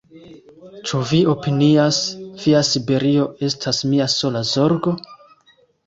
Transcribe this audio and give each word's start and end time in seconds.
Ĉu 0.91 1.01
vi 1.09 1.19
opinias, 1.33 2.01
via 2.47 2.65
Siberio 2.73 3.31
estas 3.51 3.87
mia 3.95 4.13
sola 4.19 4.47
zorgo? 4.57 5.01